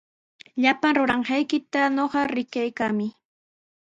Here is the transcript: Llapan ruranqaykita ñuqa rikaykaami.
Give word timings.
Llapan 0.61 0.93
ruranqaykita 0.97 1.81
ñuqa 1.97 2.21
rikaykaami. 2.35 3.07